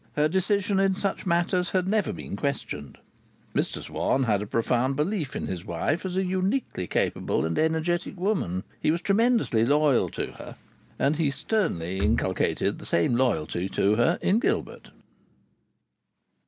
Her 0.15 0.27
decision 0.27 0.79
in 0.79 0.95
such 0.95 1.27
matters 1.27 1.69
had 1.69 1.87
never 1.87 2.11
been 2.11 2.35
questioned. 2.35 2.97
Mr 3.53 3.83
Swann 3.83 4.23
had 4.23 4.41
a 4.41 4.47
profound 4.47 4.95
belief 4.95 5.35
in 5.35 5.45
his 5.45 5.63
wife 5.63 6.03
as 6.07 6.17
a 6.17 6.23
uniquely 6.23 6.87
capable 6.87 7.45
and 7.45 7.55
energetic 7.59 8.19
woman. 8.19 8.63
He 8.79 8.89
was 8.89 9.01
tremendously 9.01 9.63
loyal 9.63 10.09
to 10.09 10.31
her, 10.31 10.55
and 10.97 11.17
he 11.17 11.29
sternly 11.29 11.99
inculcated 11.99 12.79
the 12.79 12.85
same 12.87 13.15
loyalty 13.15 13.69
to 13.69 13.93
her 13.97 14.17
in 14.23 14.39
Gilbert. 14.39 14.89